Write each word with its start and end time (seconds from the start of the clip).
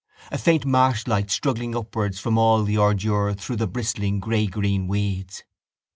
A 0.31 0.37
faint 0.39 0.65
marshlight 0.65 1.29
struggling 1.29 1.75
upwards 1.75 2.19
from 2.19 2.35
all 2.35 2.63
the 2.63 2.75
ordure 2.75 3.35
through 3.35 3.57
the 3.57 3.67
bristling 3.67 4.19
greygreen 4.19 4.87
weeds. 4.87 5.43